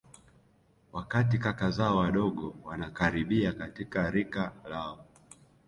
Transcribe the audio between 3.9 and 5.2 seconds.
rika lao